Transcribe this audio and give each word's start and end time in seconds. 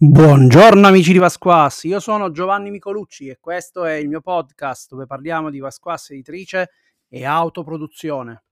Buongiorno 0.00 0.86
amici 0.86 1.10
di 1.10 1.18
Vasquas, 1.18 1.82
io 1.82 1.98
sono 1.98 2.30
Giovanni 2.30 2.70
Micolucci 2.70 3.26
e 3.26 3.38
questo 3.40 3.84
è 3.84 3.94
il 3.94 4.06
mio 4.06 4.20
podcast 4.20 4.90
dove 4.90 5.06
parliamo 5.06 5.50
di 5.50 5.58
Vasquas 5.58 6.10
editrice 6.10 6.70
e 7.08 7.24
autoproduzione. 7.24 8.44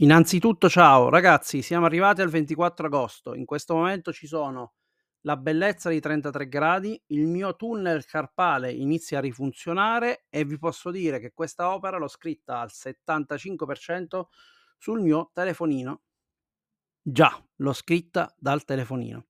Innanzitutto 0.00 0.68
ciao 0.68 1.08
ragazzi, 1.08 1.62
siamo 1.62 1.86
arrivati 1.86 2.20
al 2.20 2.28
24 2.28 2.86
agosto, 2.86 3.34
in 3.34 3.46
questo 3.46 3.76
momento 3.76 4.12
ci 4.12 4.26
sono 4.26 4.74
la 5.22 5.38
bellezza 5.38 5.88
di 5.88 6.00
33 6.00 6.48
gradi, 6.48 7.02
il 7.06 7.26
mio 7.26 7.56
tunnel 7.56 8.04
carpale 8.04 8.70
inizia 8.70 9.16
a 9.16 9.22
rifunzionare 9.22 10.26
e 10.28 10.44
vi 10.44 10.58
posso 10.58 10.90
dire 10.90 11.18
che 11.18 11.32
questa 11.32 11.72
opera 11.72 11.96
l'ho 11.96 12.08
scritta 12.08 12.60
al 12.60 12.68
75% 12.70 14.24
sul 14.76 15.00
mio 15.00 15.30
telefonino. 15.32 16.02
Già, 17.00 17.42
l'ho 17.56 17.72
scritta 17.72 18.34
dal 18.36 18.66
telefonino 18.66 19.28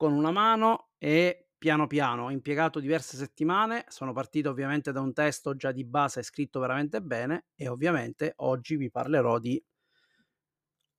con 0.00 0.14
una 0.14 0.30
mano 0.30 0.92
e 0.96 1.48
piano 1.58 1.86
piano. 1.86 2.24
Ho 2.24 2.30
impiegato 2.30 2.80
diverse 2.80 3.18
settimane, 3.18 3.84
sono 3.88 4.14
partito 4.14 4.48
ovviamente 4.48 4.92
da 4.92 5.00
un 5.02 5.12
testo 5.12 5.54
già 5.56 5.72
di 5.72 5.84
base 5.84 6.22
scritto 6.22 6.58
veramente 6.58 7.02
bene 7.02 7.48
e 7.54 7.68
ovviamente 7.68 8.32
oggi 8.36 8.76
vi 8.76 8.90
parlerò 8.90 9.38
di 9.38 9.62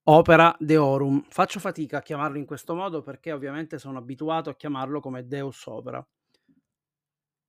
Opera 0.03 0.55
Deorum. 0.59 1.23
Faccio 1.27 1.59
fatica 1.59 1.97
a 1.97 2.01
chiamarlo 2.03 2.37
in 2.37 2.45
questo 2.45 2.75
modo 2.75 3.01
perché 3.01 3.31
ovviamente 3.31 3.79
sono 3.79 3.97
abituato 3.97 4.51
a 4.51 4.55
chiamarlo 4.55 4.99
come 4.99 5.25
Deus 5.25 5.65
Opera. 5.65 6.07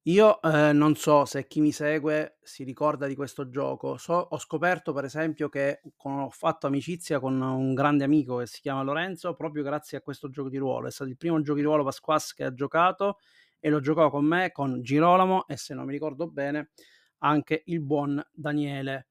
Io 0.07 0.43
eh, 0.43 0.73
non 0.73 0.97
so 0.97 1.25
se 1.25 1.47
chi 1.47 1.61
mi 1.61 1.71
segue 1.71 2.37
si 2.43 2.65
ricorda 2.65 3.07
di 3.07 3.15
questo 3.15 3.49
gioco. 3.49 3.97
So, 3.99 4.15
ho 4.15 4.39
scoperto, 4.39 4.93
per 4.93 5.05
esempio, 5.05 5.49
che 5.49 5.81
con, 5.97 6.19
ho 6.19 6.31
fatto 6.31 6.67
amicizia 6.67 7.21
con 7.21 7.41
un 7.41 7.73
grande 7.73 8.03
amico 8.03 8.39
che 8.39 8.47
si 8.47 8.61
chiama 8.61 8.83
Lorenzo 8.83 9.35
proprio 9.35 9.63
grazie 9.63 9.99
a 9.99 10.01
questo 10.01 10.29
gioco 10.29 10.49
di 10.49 10.57
ruolo. 10.57 10.89
È 10.89 10.91
stato 10.91 11.09
il 11.09 11.17
primo 11.17 11.41
gioco 11.41 11.59
di 11.59 11.65
ruolo 11.65 11.85
Pasquas 11.85 12.35
che 12.35 12.43
ha 12.43 12.53
giocato 12.53 13.19
e 13.61 13.71
lo 13.71 13.79
giocò 13.79 14.11
con 14.11 14.25
me, 14.25 14.51
con 14.51 14.83
Girolamo 14.83 15.47
e 15.47 15.57
se 15.57 15.73
non 15.73 15.85
mi 15.87 15.93
ricordo 15.93 16.29
bene 16.29 16.71
anche 17.19 17.63
il 17.67 17.81
buon 17.81 18.21
Daniele. 18.33 19.07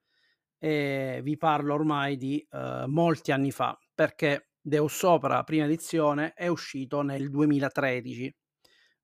E 0.57 1.21
vi 1.23 1.37
parlo 1.37 1.73
ormai 1.73 2.17
di 2.17 2.45
uh, 2.51 2.85
molti 2.87 3.31
anni 3.31 3.51
fa 3.51 3.79
perché 3.95 4.49
Deus 4.59 4.93
Sopra, 4.93 5.41
prima 5.43 5.63
edizione, 5.63 6.33
è 6.33 6.47
uscito 6.47 7.01
nel 7.01 7.29
2013 7.29 8.35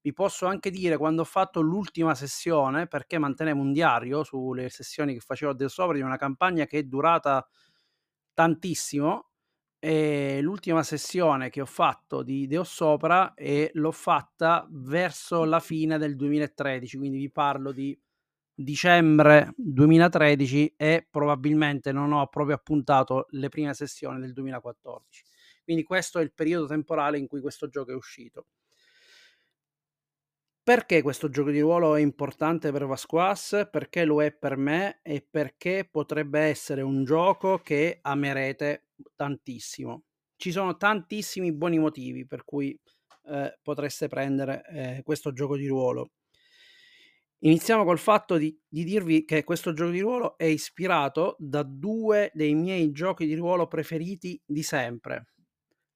vi 0.07 0.13
posso 0.13 0.45
anche 0.45 0.69
dire 0.69 0.95
quando 0.95 1.23
ho 1.23 1.25
fatto 1.25 1.59
l'ultima 1.59 2.15
sessione, 2.15 2.87
perché 2.87 3.17
mantenevo 3.17 3.59
un 3.59 3.73
diario 3.73 4.23
sulle 4.23 4.69
sessioni 4.69 5.13
che 5.13 5.19
facevo 5.19 5.53
del 5.53 5.69
sopra 5.69 5.97
di 5.97 6.01
una 6.01 6.15
campagna 6.15 6.65
che 6.65 6.79
è 6.79 6.83
durata 6.83 7.45
tantissimo. 8.33 9.29
E 9.79 10.39
l'ultima 10.41 10.81
sessione 10.81 11.49
che 11.49 11.61
ho 11.61 11.65
fatto 11.65 12.23
di 12.23 12.47
Deo 12.47 12.63
Sopra 12.63 13.33
e 13.35 13.69
l'ho 13.73 13.91
fatta 13.91 14.65
verso 14.71 15.43
la 15.43 15.59
fine 15.59 15.97
del 15.99 16.15
2013, 16.15 16.97
quindi 16.97 17.17
vi 17.19 17.29
parlo 17.29 17.71
di 17.71 17.97
dicembre 18.55 19.53
2013 19.55 20.73
e 20.77 21.07
probabilmente 21.09 21.91
non 21.91 22.11
ho 22.13 22.25
proprio 22.27 22.55
appuntato 22.55 23.27
le 23.31 23.49
prime 23.49 23.73
sessioni 23.75 24.19
del 24.19 24.33
2014. 24.33 25.23
Quindi 25.63 25.83
questo 25.83 26.19
è 26.19 26.23
il 26.23 26.33
periodo 26.33 26.65
temporale 26.65 27.19
in 27.19 27.27
cui 27.27 27.41
questo 27.41 27.67
gioco 27.67 27.91
è 27.91 27.95
uscito. 27.95 28.47
Perché 30.67 31.01
questo 31.01 31.29
gioco 31.29 31.49
di 31.49 31.61
ruolo 31.61 31.95
è 31.95 32.01
importante 32.01 32.73
per 32.73 32.85
Vasquas? 32.85 33.69
Perché 33.71 34.03
lo 34.03 34.21
è 34.21 34.33
per 34.33 34.57
me 34.57 34.99
e 35.01 35.21
perché 35.21 35.87
potrebbe 35.89 36.41
essere 36.41 36.81
un 36.81 37.05
gioco 37.05 37.59
che 37.59 37.99
amerete 38.01 38.87
tantissimo. 39.15 40.03
Ci 40.35 40.51
sono 40.51 40.75
tantissimi 40.75 41.53
buoni 41.53 41.79
motivi 41.79 42.27
per 42.27 42.43
cui 42.43 42.77
eh, 43.27 43.57
potreste 43.61 44.09
prendere 44.09 44.61
eh, 44.67 45.03
questo 45.05 45.31
gioco 45.31 45.55
di 45.55 45.67
ruolo. 45.67 46.11
Iniziamo 47.43 47.85
col 47.85 47.97
fatto 47.97 48.35
di, 48.35 48.53
di, 48.67 48.83
dirvi 48.83 49.23
che 49.23 49.45
questo 49.45 49.71
gioco 49.71 49.91
di 49.91 50.01
ruolo 50.01 50.37
è 50.37 50.43
ispirato 50.43 51.37
da 51.39 51.63
due 51.63 52.29
dei 52.33 52.55
miei 52.55 52.91
giochi 52.91 53.25
di 53.25 53.35
ruolo 53.35 53.67
preferiti 53.67 54.37
di 54.45 54.63
sempre, 54.63 55.27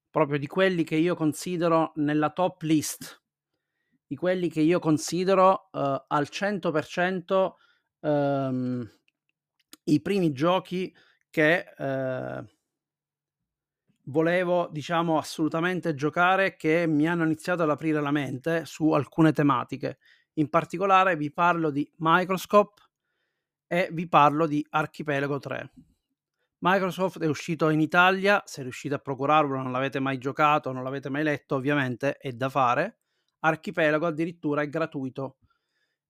proprio 0.08 0.38
di 0.38 0.46
quelli 0.46 0.82
che 0.82 0.96
io 0.96 1.14
considero 1.14 1.92
nella 1.96 2.30
top 2.30 2.62
list 2.62 3.21
di 4.12 4.18
quelli 4.18 4.50
che 4.50 4.60
io 4.60 4.78
considero 4.78 5.70
uh, 5.72 6.04
al 6.06 6.28
100% 6.30 7.52
um, 8.00 8.86
i 9.84 10.02
primi 10.02 10.32
giochi 10.32 10.94
che 11.30 11.64
uh, 11.78 12.46
volevo, 14.02 14.68
diciamo, 14.70 15.16
assolutamente 15.16 15.94
giocare, 15.94 16.56
che 16.56 16.86
mi 16.86 17.08
hanno 17.08 17.24
iniziato 17.24 17.62
ad 17.62 17.70
aprire 17.70 18.02
la 18.02 18.10
mente 18.10 18.66
su 18.66 18.90
alcune 18.90 19.32
tematiche. 19.32 19.96
In 20.34 20.50
particolare 20.50 21.16
vi 21.16 21.32
parlo 21.32 21.70
di 21.70 21.90
Microscope 21.96 22.82
e 23.66 23.88
vi 23.92 24.06
parlo 24.08 24.46
di 24.46 24.62
Archipelago 24.68 25.38
3. 25.38 25.72
Microsoft 26.58 27.18
è 27.18 27.26
uscito 27.26 27.70
in 27.70 27.80
Italia, 27.80 28.42
se 28.44 28.60
riuscite 28.60 28.94
a 28.94 28.98
procurarlo, 28.98 29.56
non 29.56 29.72
l'avete 29.72 30.00
mai 30.00 30.18
giocato, 30.18 30.70
non 30.70 30.84
l'avete 30.84 31.08
mai 31.08 31.22
letto, 31.22 31.54
ovviamente 31.54 32.18
è 32.18 32.32
da 32.32 32.50
fare. 32.50 32.98
Archipelago 33.44 34.06
addirittura 34.06 34.62
è 34.62 34.68
gratuito. 34.68 35.38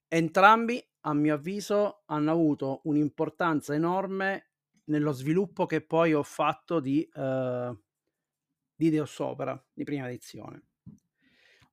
Entrambi, 0.08 0.82
a 1.02 1.14
mio 1.14 1.34
avviso, 1.34 2.02
hanno 2.06 2.30
avuto 2.30 2.80
un'importanza 2.84 3.74
enorme 3.74 4.50
nello 4.84 5.12
sviluppo 5.12 5.66
che 5.66 5.80
poi 5.80 6.12
ho 6.12 6.22
fatto 6.22 6.80
di, 6.80 7.08
uh, 7.14 7.76
di 8.74 8.90
Deus 8.90 9.18
Opera 9.18 9.62
di 9.72 9.84
prima 9.84 10.08
edizione. 10.08 10.64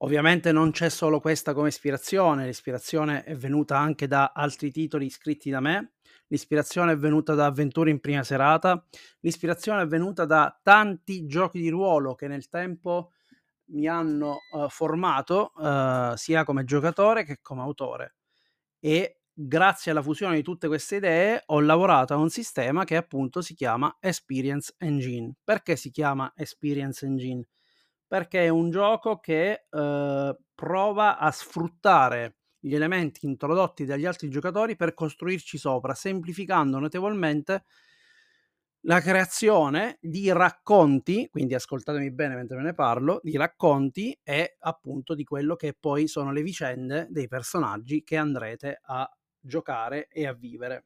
Ovviamente 0.01 0.53
non 0.53 0.71
c'è 0.71 0.87
solo 0.87 1.19
questa 1.19 1.53
come 1.53 1.67
ispirazione, 1.67 2.45
l'ispirazione 2.45 3.23
è 3.25 3.35
venuta 3.35 3.77
anche 3.77 4.07
da 4.07 4.31
altri 4.33 4.71
titoli 4.71 5.09
scritti 5.09 5.49
da 5.49 5.59
me, 5.59 5.95
l'ispirazione 6.27 6.93
è 6.93 6.97
venuta 6.97 7.33
da 7.33 7.47
avventure 7.47 7.89
in 7.89 7.99
prima 7.99 8.23
serata, 8.23 8.87
l'ispirazione 9.19 9.81
è 9.81 9.87
venuta 9.87 10.23
da 10.23 10.57
tanti 10.63 11.25
giochi 11.25 11.59
di 11.59 11.67
ruolo 11.67 12.15
che 12.15 12.29
nel 12.29 12.47
tempo 12.47 13.11
mi 13.69 13.87
hanno 13.87 14.39
uh, 14.51 14.67
formato 14.69 15.51
uh, 15.55 16.15
sia 16.15 16.43
come 16.43 16.63
giocatore 16.63 17.23
che 17.23 17.39
come 17.41 17.61
autore 17.61 18.15
e 18.79 19.19
grazie 19.41 19.91
alla 19.91 20.01
fusione 20.01 20.35
di 20.35 20.41
tutte 20.43 20.67
queste 20.67 20.97
idee 20.97 21.43
ho 21.47 21.61
lavorato 21.61 22.13
a 22.13 22.17
un 22.17 22.29
sistema 22.29 22.83
che 22.83 22.97
appunto 22.97 23.41
si 23.41 23.53
chiama 23.53 23.97
Experience 24.01 24.73
Engine. 24.77 25.33
Perché 25.43 25.75
si 25.75 25.91
chiama 25.91 26.33
Experience 26.35 27.05
Engine? 27.05 27.45
Perché 28.05 28.45
è 28.45 28.49
un 28.49 28.69
gioco 28.69 29.19
che 29.19 29.67
uh, 29.69 30.35
prova 30.55 31.17
a 31.17 31.31
sfruttare 31.31 32.35
gli 32.59 32.75
elementi 32.75 33.25
introdotti 33.25 33.85
dagli 33.85 34.05
altri 34.05 34.29
giocatori 34.29 34.75
per 34.75 34.93
costruirci 34.93 35.57
sopra, 35.57 35.93
semplificando 35.93 36.79
notevolmente 36.79 37.63
la 38.89 39.01
creazione 39.01 39.99
di 40.01 40.31
racconti, 40.31 41.29
quindi 41.29 41.53
ascoltatemi 41.53 42.11
bene 42.11 42.33
mentre 42.33 42.57
ve 42.57 42.63
ne 42.63 42.73
parlo, 42.73 43.19
di 43.21 43.37
racconti 43.37 44.19
e 44.23 44.55
appunto 44.57 45.13
di 45.13 45.23
quello 45.23 45.55
che 45.55 45.77
poi 45.79 46.07
sono 46.07 46.31
le 46.31 46.41
vicende 46.41 47.05
dei 47.11 47.27
personaggi 47.27 48.03
che 48.03 48.17
andrete 48.17 48.79
a 48.81 49.07
giocare 49.39 50.07
e 50.07 50.25
a 50.25 50.33
vivere. 50.33 50.85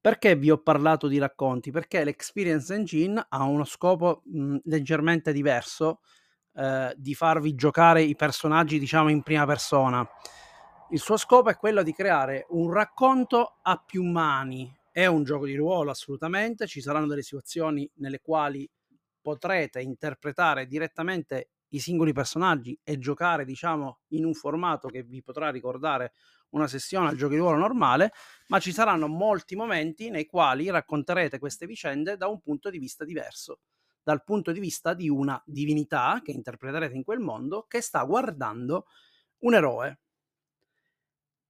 Perché 0.00 0.34
vi 0.34 0.50
ho 0.50 0.60
parlato 0.60 1.06
di 1.06 1.18
racconti? 1.18 1.70
Perché 1.70 2.02
l'Experience 2.02 2.74
Engine 2.74 3.24
ha 3.28 3.44
uno 3.44 3.64
scopo 3.64 4.22
mh, 4.24 4.56
leggermente 4.64 5.32
diverso 5.32 6.00
eh, 6.54 6.92
di 6.96 7.14
farvi 7.14 7.54
giocare 7.54 8.02
i 8.02 8.16
personaggi, 8.16 8.80
diciamo, 8.80 9.10
in 9.10 9.22
prima 9.22 9.46
persona. 9.46 10.04
Il 10.90 10.98
suo 10.98 11.16
scopo 11.16 11.50
è 11.50 11.56
quello 11.56 11.84
di 11.84 11.92
creare 11.92 12.46
un 12.48 12.72
racconto 12.72 13.58
a 13.62 13.80
più 13.84 14.02
mani, 14.02 14.72
è 14.96 15.04
un 15.04 15.24
gioco 15.24 15.44
di 15.44 15.54
ruolo 15.54 15.90
assolutamente, 15.90 16.66
ci 16.66 16.80
saranno 16.80 17.06
delle 17.06 17.20
situazioni 17.20 17.86
nelle 17.96 18.22
quali 18.22 18.66
potrete 19.20 19.82
interpretare 19.82 20.66
direttamente 20.66 21.50
i 21.74 21.80
singoli 21.80 22.14
personaggi 22.14 22.80
e 22.82 22.98
giocare, 22.98 23.44
diciamo, 23.44 23.98
in 24.12 24.24
un 24.24 24.32
formato 24.32 24.88
che 24.88 25.02
vi 25.02 25.22
potrà 25.22 25.50
ricordare 25.50 26.14
una 26.52 26.66
sessione 26.66 27.08
al 27.08 27.16
gioco 27.16 27.34
di 27.34 27.38
ruolo 27.38 27.58
normale, 27.58 28.10
ma 28.46 28.58
ci 28.58 28.72
saranno 28.72 29.06
molti 29.06 29.54
momenti 29.54 30.08
nei 30.08 30.24
quali 30.24 30.70
racconterete 30.70 31.38
queste 31.38 31.66
vicende 31.66 32.16
da 32.16 32.28
un 32.28 32.40
punto 32.40 32.70
di 32.70 32.78
vista 32.78 33.04
diverso, 33.04 33.60
dal 34.02 34.24
punto 34.24 34.50
di 34.50 34.60
vista 34.60 34.94
di 34.94 35.10
una 35.10 35.38
divinità 35.44 36.22
che 36.24 36.30
interpreterete 36.30 36.94
in 36.94 37.04
quel 37.04 37.18
mondo 37.18 37.66
che 37.68 37.82
sta 37.82 38.02
guardando 38.04 38.86
un 39.40 39.52
eroe, 39.52 39.98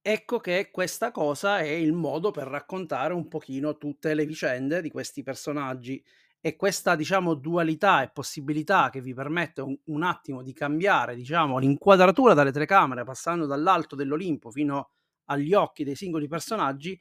Ecco 0.09 0.39
che 0.39 0.69
questa 0.71 1.11
cosa 1.11 1.59
è 1.59 1.67
il 1.67 1.91
modo 1.91 2.31
per 2.31 2.47
raccontare 2.47 3.13
un 3.13 3.27
pochino 3.27 3.75
tutte 3.77 4.13
le 4.13 4.25
vicende 4.25 4.81
di 4.81 4.89
questi 4.89 5.21
personaggi 5.21 6.01
e 6.39 6.55
questa 6.55 6.95
diciamo 6.95 7.33
dualità 7.33 8.01
e 8.03 8.11
possibilità 8.11 8.89
che 8.89 9.01
vi 9.01 9.13
permette 9.13 9.59
un, 9.59 9.77
un 9.87 10.03
attimo 10.03 10.43
di 10.43 10.53
cambiare 10.53 11.13
diciamo 11.13 11.57
l'inquadratura 11.57 12.33
dalle 12.33 12.53
telecamere 12.53 13.03
passando 13.03 13.45
dall'alto 13.45 13.97
dell'Olimpo 13.97 14.49
fino 14.49 14.91
agli 15.25 15.53
occhi 15.53 15.83
dei 15.83 15.95
singoli 15.95 16.29
personaggi 16.29 16.97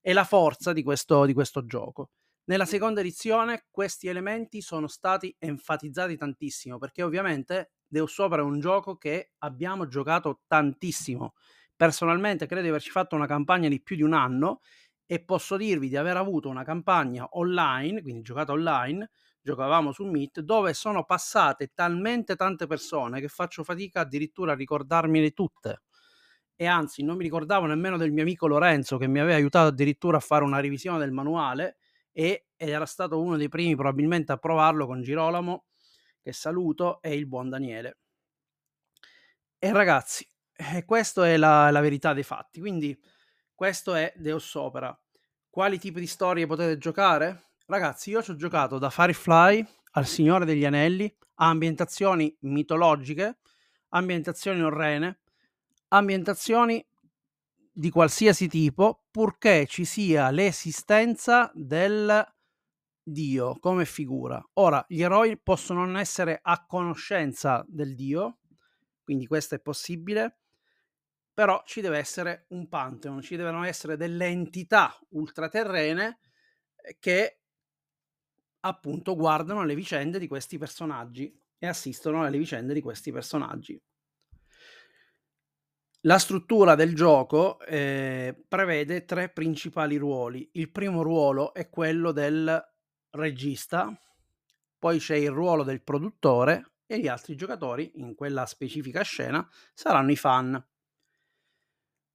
è 0.00 0.12
la 0.12 0.24
forza 0.24 0.72
di 0.72 0.82
questo, 0.82 1.26
di 1.26 1.34
questo 1.34 1.64
gioco. 1.64 2.10
Nella 2.46 2.66
seconda 2.66 2.98
edizione 3.02 3.66
questi 3.70 4.08
elementi 4.08 4.62
sono 4.62 4.88
stati 4.88 5.32
enfatizzati 5.38 6.16
tantissimo 6.16 6.78
perché 6.78 7.04
ovviamente 7.04 7.74
Deus 7.86 8.18
Opera 8.18 8.42
è 8.42 8.44
un 8.44 8.58
gioco 8.58 8.96
che 8.96 9.30
abbiamo 9.38 9.86
giocato 9.86 10.40
tantissimo. 10.48 11.34
Personalmente 11.78 12.46
credo 12.46 12.62
di 12.62 12.68
averci 12.70 12.90
fatto 12.90 13.14
una 13.14 13.26
campagna 13.28 13.68
di 13.68 13.80
più 13.80 13.94
di 13.94 14.02
un 14.02 14.12
anno 14.12 14.62
e 15.06 15.22
posso 15.24 15.56
dirvi 15.56 15.88
di 15.88 15.96
aver 15.96 16.16
avuto 16.16 16.48
una 16.48 16.64
campagna 16.64 17.28
online, 17.32 18.02
quindi 18.02 18.22
giocata 18.22 18.50
online, 18.52 19.10
giocavamo 19.40 19.92
su 19.92 20.04
Meet, 20.04 20.40
dove 20.40 20.74
sono 20.74 21.04
passate 21.04 21.70
talmente 21.72 22.34
tante 22.34 22.66
persone 22.66 23.20
che 23.20 23.28
faccio 23.28 23.62
fatica 23.62 24.00
addirittura 24.00 24.52
a 24.52 24.54
ricordarmene 24.56 25.30
tutte. 25.30 25.82
E 26.56 26.66
anzi, 26.66 27.04
non 27.04 27.16
mi 27.16 27.22
ricordavo 27.22 27.66
nemmeno 27.66 27.96
del 27.96 28.10
mio 28.10 28.22
amico 28.22 28.48
Lorenzo 28.48 28.96
che 28.98 29.06
mi 29.06 29.20
aveva 29.20 29.36
aiutato 29.36 29.68
addirittura 29.68 30.16
a 30.16 30.20
fare 30.20 30.42
una 30.42 30.58
revisione 30.58 30.98
del 30.98 31.12
manuale 31.12 31.76
e 32.10 32.48
era 32.56 32.86
stato 32.86 33.22
uno 33.22 33.36
dei 33.36 33.48
primi 33.48 33.76
probabilmente 33.76 34.32
a 34.32 34.36
provarlo 34.38 34.84
con 34.86 35.00
Girolamo, 35.00 35.66
che 36.20 36.32
saluto, 36.32 37.00
e 37.00 37.14
il 37.14 37.28
buon 37.28 37.48
Daniele. 37.48 37.98
E 39.60 39.72
ragazzi, 39.72 40.26
eh, 40.58 40.84
questa 40.84 41.26
è 41.26 41.36
la, 41.36 41.70
la 41.70 41.80
verità 41.80 42.12
dei 42.12 42.24
fatti. 42.24 42.58
Quindi 42.58 42.98
questo 43.54 43.94
è 43.94 44.12
Deus 44.16 44.52
Opera. 44.54 44.96
Quali 45.48 45.78
tipi 45.78 46.00
di 46.00 46.06
storie 46.06 46.46
potete 46.46 46.78
giocare? 46.78 47.52
Ragazzi, 47.66 48.10
io 48.10 48.22
ci 48.22 48.32
ho 48.32 48.36
giocato 48.36 48.78
da 48.78 48.90
Firefly 48.90 49.64
al 49.92 50.06
Signore 50.06 50.44
degli 50.44 50.64
Anelli 50.64 51.12
a 51.36 51.48
ambientazioni 51.48 52.36
mitologiche, 52.40 53.38
ambientazioni 53.90 54.60
orrene, 54.62 55.20
ambientazioni 55.88 56.84
di 57.72 57.90
qualsiasi 57.90 58.48
tipo, 58.48 59.04
purché 59.10 59.66
ci 59.66 59.84
sia 59.84 60.30
l'esistenza 60.30 61.50
del 61.54 62.26
Dio 63.00 63.58
come 63.60 63.84
figura. 63.84 64.44
Ora, 64.54 64.84
gli 64.88 65.02
eroi 65.02 65.38
possono 65.38 65.84
non 65.84 65.96
essere 65.96 66.40
a 66.42 66.66
conoscenza 66.66 67.64
del 67.68 67.94
Dio, 67.94 68.38
quindi 69.04 69.26
questo 69.26 69.54
è 69.54 69.60
possibile, 69.60 70.40
però 71.38 71.62
ci 71.64 71.80
deve 71.80 71.98
essere 71.98 72.46
un 72.48 72.68
pantheon, 72.68 73.22
ci 73.22 73.36
devono 73.36 73.62
essere 73.62 73.96
delle 73.96 74.26
entità 74.26 74.98
ultraterrene 75.10 76.18
eh, 76.74 76.96
che 76.98 77.42
appunto 78.58 79.14
guardano 79.14 79.62
le 79.62 79.76
vicende 79.76 80.18
di 80.18 80.26
questi 80.26 80.58
personaggi 80.58 81.32
e 81.56 81.68
assistono 81.68 82.24
alle 82.24 82.38
vicende 82.38 82.74
di 82.74 82.80
questi 82.80 83.12
personaggi. 83.12 83.80
La 86.00 86.18
struttura 86.18 86.74
del 86.74 86.96
gioco 86.96 87.60
eh, 87.60 88.44
prevede 88.48 89.04
tre 89.04 89.28
principali 89.28 89.96
ruoli. 89.96 90.50
Il 90.54 90.72
primo 90.72 91.02
ruolo 91.02 91.54
è 91.54 91.68
quello 91.68 92.10
del 92.10 92.60
regista, 93.10 93.96
poi 94.76 94.98
c'è 94.98 95.14
il 95.14 95.30
ruolo 95.30 95.62
del 95.62 95.84
produttore 95.84 96.78
e 96.84 96.98
gli 96.98 97.06
altri 97.06 97.36
giocatori 97.36 97.92
in 98.00 98.16
quella 98.16 98.44
specifica 98.44 99.02
scena 99.02 99.48
saranno 99.72 100.10
i 100.10 100.16
fan. 100.16 100.60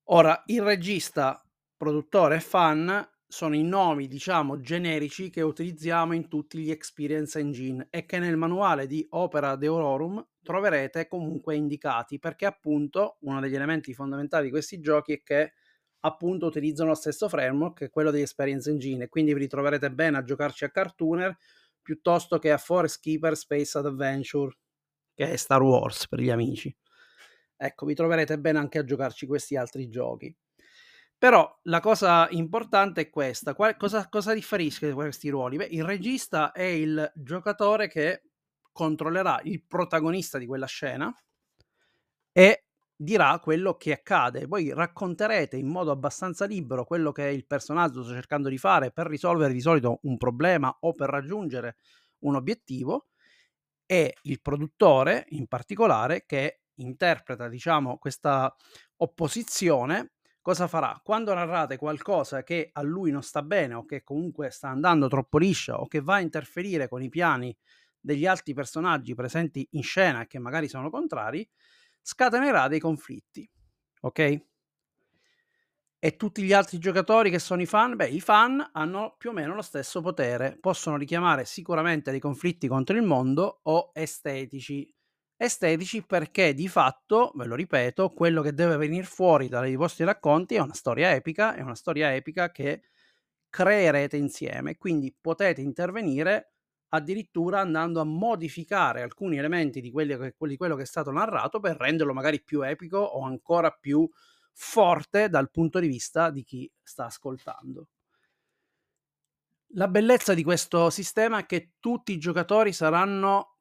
Ora, 0.07 0.43
il 0.47 0.61
regista, 0.61 1.41
produttore 1.77 2.35
e 2.35 2.39
fan 2.39 3.07
sono 3.25 3.55
i 3.55 3.63
nomi, 3.63 4.07
diciamo, 4.07 4.59
generici 4.59 5.29
che 5.29 5.41
utilizziamo 5.41 6.13
in 6.13 6.27
tutti 6.27 6.59
gli 6.59 6.69
experience 6.69 7.39
engine 7.39 7.87
e 7.89 8.05
che 8.05 8.19
nel 8.19 8.37
manuale 8.37 8.85
di 8.85 9.05
Opera 9.11 9.55
Deorum 9.55 10.23
troverete 10.41 11.07
comunque 11.07 11.55
indicati 11.55 12.19
perché 12.19 12.45
appunto 12.45 13.17
uno 13.21 13.39
degli 13.39 13.55
elementi 13.55 13.93
fondamentali 13.93 14.45
di 14.45 14.51
questi 14.51 14.79
giochi 14.81 15.13
è 15.13 15.23
che 15.23 15.53
appunto 16.01 16.45
utilizzano 16.45 16.89
lo 16.89 16.95
stesso 16.95 17.29
framework 17.29 17.89
quello 17.89 18.11
degli 18.11 18.21
experience 18.21 18.69
engine 18.69 19.07
quindi 19.07 19.33
vi 19.33 19.39
ritroverete 19.39 19.89
bene 19.89 20.17
a 20.17 20.23
giocarci 20.23 20.65
a 20.65 20.69
Cartooner 20.69 21.35
piuttosto 21.81 22.37
che 22.39 22.51
a 22.51 22.57
Forest 22.57 22.99
Keeper 23.01 23.37
Space 23.37 23.77
Adventure 23.77 24.53
che 25.15 25.31
è 25.31 25.35
Star 25.37 25.61
Wars 25.61 26.07
per 26.09 26.19
gli 26.19 26.29
amici 26.29 26.75
ecco 27.55 27.85
vi 27.85 27.93
troverete 27.95 28.39
bene 28.39 28.59
anche 28.59 28.79
a 28.79 28.83
giocarci 28.83 29.25
questi 29.25 29.55
altri 29.55 29.89
giochi 29.89 30.35
però 31.17 31.57
la 31.63 31.79
cosa 31.79 32.27
importante 32.31 33.01
è 33.01 33.09
questa 33.09 33.55
Qual- 33.55 33.77
cosa, 33.77 34.09
cosa 34.09 34.33
differisce 34.33 34.91
questi 34.91 35.29
ruoli? 35.29 35.55
Beh, 35.55 35.67
il 35.71 35.83
regista 35.85 36.51
è 36.51 36.63
il 36.63 37.09
giocatore 37.15 37.87
che 37.87 38.23
controllerà 38.73 39.39
il 39.43 39.63
protagonista 39.65 40.37
di 40.37 40.45
quella 40.45 40.65
scena 40.65 41.15
e 42.31 42.65
dirà 42.95 43.39
quello 43.39 43.75
che 43.75 43.93
accade. 43.93 44.45
Voi 44.45 44.73
racconterete 44.73 45.57
in 45.57 45.67
modo 45.67 45.91
abbastanza 45.91 46.45
libero 46.45 46.85
quello 46.85 47.11
che 47.11 47.25
il 47.27 47.45
personaggio 47.45 48.03
sta 48.03 48.13
cercando 48.13 48.49
di 48.49 48.57
fare 48.57 48.91
per 48.91 49.07
risolvere 49.07 49.53
di 49.53 49.61
solito 49.61 49.99
un 50.03 50.17
problema 50.17 50.75
o 50.81 50.91
per 50.93 51.09
raggiungere 51.09 51.77
un 52.19 52.35
obiettivo 52.35 53.07
e 53.85 54.15
il 54.23 54.41
produttore 54.41 55.25
in 55.29 55.47
particolare 55.47 56.25
che 56.25 56.62
interpreta 56.75 57.47
diciamo 57.47 57.97
questa 57.97 58.53
opposizione 58.97 60.13
cosa 60.43 60.67
farà? 60.67 60.99
Quando 61.01 61.33
narrate 61.33 61.77
qualcosa 61.77 62.43
che 62.43 62.69
a 62.73 62.81
lui 62.81 63.11
non 63.11 63.23
sta 63.23 63.41
bene 63.41 63.75
o 63.75 63.85
che 63.85 64.03
comunque 64.03 64.49
sta 64.49 64.67
andando 64.67 65.07
troppo 65.07 65.37
liscia 65.37 65.79
o 65.79 65.87
che 65.87 66.01
va 66.01 66.15
a 66.15 66.19
interferire 66.19 66.89
con 66.89 67.01
i 67.01 67.09
piani 67.09 67.55
degli 67.97 68.25
altri 68.25 68.53
personaggi 68.53 69.15
presenti 69.15 69.65
in 69.71 69.83
scena 69.83 70.21
e 70.21 70.27
che 70.27 70.39
magari 70.39 70.67
sono 70.67 70.89
contrari, 70.89 71.49
scatenerà 72.01 72.67
dei 72.67 72.79
conflitti. 72.79 73.49
Ok? 74.01 74.41
E 75.97 76.17
tutti 76.17 76.43
gli 76.43 76.51
altri 76.51 76.79
giocatori 76.79 77.29
che 77.29 77.39
sono 77.39 77.61
i 77.61 77.65
fan, 77.65 77.95
beh, 77.95 78.09
i 78.09 78.19
fan 78.19 78.71
hanno 78.73 79.15
più 79.17 79.29
o 79.29 79.33
meno 79.33 79.55
lo 79.55 79.61
stesso 79.61 80.01
potere, 80.01 80.57
possono 80.59 80.97
richiamare 80.97 81.45
sicuramente 81.45 82.11
dei 82.11 82.19
conflitti 82.19 82.67
contro 82.67 82.97
il 82.97 83.03
mondo 83.03 83.61
o 83.63 83.91
estetici. 83.93 84.93
Estetici 85.35 86.05
perché 86.05 86.53
di 86.53 86.67
fatto, 86.67 87.31
ve 87.35 87.45
lo 87.45 87.55
ripeto, 87.55 88.09
quello 88.11 88.41
che 88.41 88.53
deve 88.53 88.77
venire 88.77 89.03
fuori 89.03 89.49
dai 89.49 89.75
vostri 89.75 90.05
racconti 90.05 90.55
è 90.55 90.59
una 90.59 90.73
storia 90.73 91.13
epica, 91.13 91.55
è 91.55 91.61
una 91.61 91.75
storia 91.75 92.13
epica 92.13 92.51
che 92.51 92.83
creerete 93.49 94.17
insieme, 94.17 94.77
quindi 94.77 95.13
potete 95.19 95.61
intervenire 95.61 96.53
addirittura 96.89 97.59
andando 97.59 97.99
a 97.99 98.03
modificare 98.03 99.01
alcuni 99.01 99.37
elementi 99.37 99.81
di, 99.81 99.91
quelli, 99.91 100.15
di 100.37 100.57
quello 100.57 100.75
che 100.75 100.83
è 100.83 100.85
stato 100.85 101.11
narrato 101.11 101.59
per 101.59 101.75
renderlo 101.77 102.13
magari 102.13 102.41
più 102.41 102.61
epico 102.61 102.97
o 102.97 103.23
ancora 103.23 103.71
più 103.71 104.09
forte 104.53 105.29
dal 105.29 105.49
punto 105.49 105.79
di 105.79 105.87
vista 105.87 106.29
di 106.29 106.43
chi 106.43 106.71
sta 106.81 107.05
ascoltando. 107.05 107.87
La 109.75 109.87
bellezza 109.87 110.35
di 110.35 110.43
questo 110.43 110.91
sistema 110.91 111.39
è 111.39 111.45
che 111.47 111.71
tutti 111.79 112.11
i 112.11 112.19
giocatori 112.19 112.71
saranno 112.73 113.52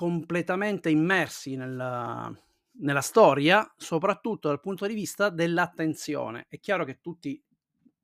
completamente 0.00 0.88
immersi 0.88 1.56
nella, 1.56 2.34
nella 2.78 3.02
storia, 3.02 3.70
soprattutto 3.76 4.48
dal 4.48 4.58
punto 4.58 4.86
di 4.86 4.94
vista 4.94 5.28
dell'attenzione. 5.28 6.46
È 6.48 6.58
chiaro 6.58 6.86
che 6.86 7.00
tutti 7.02 7.38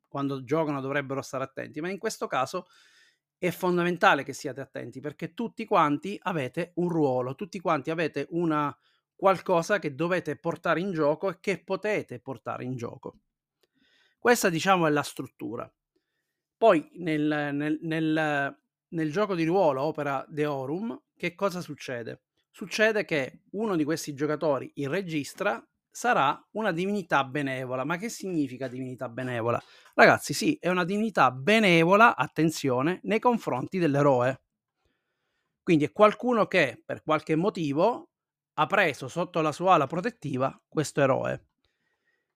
quando 0.07 0.45
giocano 0.45 0.83
dovrebbero 0.83 1.23
stare 1.23 1.45
attenti, 1.45 1.81
ma 1.81 1.89
in 1.89 1.97
questo 1.97 2.27
caso 2.27 2.67
è 3.39 3.51
fondamentale 3.51 4.25
che 4.25 4.35
siate 4.35 4.61
attenti 4.61 5.01
perché 5.01 5.33
tutti 5.33 5.65
quanti 5.65 6.19
avete 6.21 6.73
un 6.75 6.91
ruolo, 6.91 7.35
tutti 7.35 7.61
quanti 7.61 7.91
avete 7.91 8.27
una 8.29 8.77
qualcosa 9.15 9.79
che 9.79 9.95
dovete 9.95 10.37
portare 10.37 10.81
in 10.81 10.93
gioco 10.93 11.31
e 11.31 11.39
che 11.41 11.65
potete 11.65 12.21
portare 12.21 12.65
in 12.65 12.77
gioco. 12.77 13.21
Questa 14.19 14.51
diciamo 14.51 14.87
è 14.87 14.91
la 14.91 15.03
struttura. 15.03 15.73
Poi 16.59 16.91
nel, 16.97 17.55
nel, 17.55 17.79
nel, 17.81 18.59
nel 18.87 19.11
gioco 19.11 19.35
di 19.35 19.45
ruolo 19.47 19.81
Opera 19.81 20.27
Deorum 20.29 21.05
che 21.17 21.35
cosa 21.35 21.61
succede? 21.61 22.23
Succede 22.51 23.05
che 23.05 23.43
uno 23.53 23.77
di 23.77 23.85
questi 23.85 24.15
giocatori, 24.15 24.71
il 24.77 24.89
regista, 24.89 25.67
sarà 25.91 26.39
una 26.53 26.73
divinità 26.73 27.25
benevola. 27.25 27.85
Ma 27.85 27.97
che 27.97 28.11
significa 28.11 28.69
divinità 28.69 29.09
benevola? 29.09 29.63
Ragazzi, 29.95 30.35
sì, 30.35 30.57
è 30.61 30.69
una 30.69 30.85
divinità 30.85 31.31
benevola, 31.31 32.17
attenzione, 32.17 33.01
nei 33.05 33.19
confronti 33.19 33.79
dell'eroe. 33.79 34.43
Quindi 35.63 35.85
è 35.85 35.93
qualcuno 35.93 36.47
che 36.47 36.83
per 36.85 37.03
qualche 37.03 37.35
motivo 37.35 38.11
ha 38.59 38.67
preso 38.67 39.09
sotto 39.09 39.41
la 39.41 39.53
sua 39.53 39.75
ala 39.75 39.87
protettiva 39.87 40.63
questo 40.69 41.01
eroe. 41.01 41.47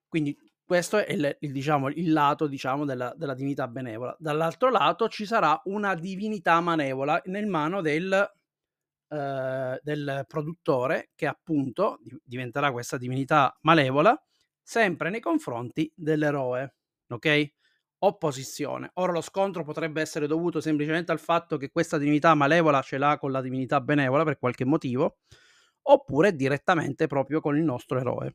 Quindi 0.07 0.35
questo 0.65 0.97
è 0.97 1.11
il, 1.11 1.37
il, 1.41 1.51
diciamo, 1.51 1.89
il 1.89 2.11
lato 2.11 2.47
diciamo, 2.47 2.85
della, 2.85 3.13
della, 3.15 3.33
divinità 3.33 3.67
benevola. 3.67 4.15
Dall'altro 4.19 4.69
lato 4.69 5.07
ci 5.07 5.25
sarà 5.25 5.59
una 5.65 5.95
divinità 5.95 6.59
manevola 6.61 7.21
nel 7.25 7.45
mano 7.45 7.81
del 7.81 8.31
eh, 9.11 9.79
del 9.83 10.23
produttore 10.27 11.11
che 11.15 11.27
appunto 11.27 11.99
diventerà 12.23 12.71
questa 12.71 12.97
divinità 12.97 13.55
malevola 13.61 14.19
sempre 14.63 15.09
nei 15.09 15.19
confronti 15.19 15.91
dell'eroe, 15.95 16.75
ok? 17.09 17.51
Opposizione. 18.03 18.89
Ora 18.95 19.11
lo 19.11 19.21
scontro 19.21 19.63
potrebbe 19.63 20.01
essere 20.01 20.27
dovuto 20.27 20.61
semplicemente 20.61 21.11
al 21.11 21.19
fatto 21.19 21.57
che 21.57 21.69
questa 21.71 21.97
divinità 21.97 22.33
malevola 22.35 22.81
ce 22.81 22.97
l'ha 22.97 23.17
con 23.17 23.31
la 23.31 23.41
divinità 23.41 23.81
benevola 23.81 24.23
per 24.23 24.39
qualche 24.39 24.65
motivo, 24.65 25.17
oppure 25.83 26.33
direttamente 26.35 27.07
proprio 27.07 27.41
con 27.41 27.57
il 27.57 27.63
nostro 27.63 27.99
eroe. 27.99 28.33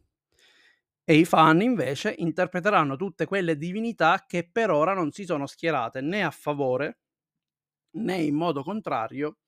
E 1.08 1.14
i 1.16 1.24
fan 1.24 1.62
invece 1.62 2.14
interpreteranno 2.18 2.96
tutte 2.96 3.26
quelle 3.26 3.56
divinità 3.56 4.24
che 4.26 4.48
per 4.50 4.70
ora 4.70 4.92
non 4.92 5.10
si 5.12 5.24
sono 5.24 5.46
schierate 5.46 6.00
né 6.00 6.22
a 6.22 6.30
favore 6.30 6.98
né 7.96 8.16
in 8.16 8.34
modo 8.34 8.62
contrario 8.62 9.38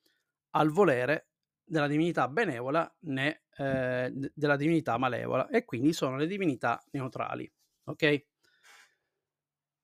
al 0.50 0.71
volere 0.71 1.28
della 1.64 1.87
divinità 1.87 2.28
benevola 2.28 2.90
né 3.00 3.43
eh, 3.57 4.11
della 4.35 4.57
divinità 4.57 4.97
malevola 4.97 5.49
e 5.49 5.64
quindi 5.64 5.93
sono 5.93 6.17
le 6.17 6.26
divinità 6.26 6.83
neutrali. 6.93 7.50
Ok? 7.85 8.26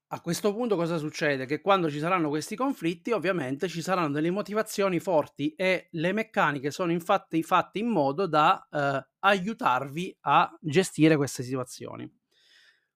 A 0.09 0.21
questo 0.21 0.55
punto 0.55 0.77
cosa 0.77 0.97
succede? 0.97 1.45
Che 1.45 1.61
quando 1.61 1.91
ci 1.91 1.99
saranno 1.99 2.29
questi 2.29 2.55
conflitti, 2.55 3.11
ovviamente 3.11 3.67
ci 3.67 3.83
saranno 3.83 4.13
delle 4.13 4.31
motivazioni 4.31 5.01
forti 5.01 5.55
e 5.55 5.89
le 5.91 6.13
meccaniche 6.13 6.71
sono 6.71 6.93
infatti 6.93 7.43
fatte 7.43 7.81
in 7.81 7.89
modo 7.89 8.27
da 8.27 8.65
eh, 8.71 9.07
aiutarvi 9.21 10.17
a 10.21 10.57
gestire 10.61 11.17
queste 11.17 11.43
situazioni. 11.43 12.09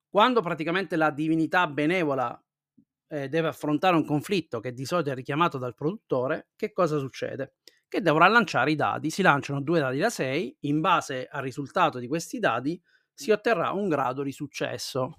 Quando 0.07 0.41
praticamente 0.41 0.95
la 0.95 1.11
divinità 1.11 1.67
benevola 1.67 2.41
eh, 3.09 3.27
deve 3.29 3.49
affrontare 3.49 3.95
un 3.95 4.05
conflitto 4.05 4.59
che 4.59 4.73
di 4.73 4.85
solito 4.85 5.11
è 5.11 5.15
richiamato 5.15 5.57
dal 5.57 5.75
produttore, 5.75 6.49
che 6.55 6.71
cosa 6.71 6.97
succede? 6.97 7.55
Che 7.87 8.01
dovrà 8.01 8.27
lanciare 8.27 8.71
i 8.71 8.75
dadi. 8.75 9.09
Si 9.09 9.21
lanciano 9.21 9.61
due 9.61 9.79
dadi 9.79 9.97
da 9.99 10.09
6, 10.09 10.57
in 10.61 10.79
base 10.79 11.27
al 11.29 11.41
risultato 11.41 11.99
di 11.99 12.07
questi 12.07 12.39
dadi 12.39 12.81
si 13.13 13.31
otterrà 13.31 13.71
un 13.71 13.89
grado 13.89 14.23
di 14.23 14.31
successo 14.31 15.17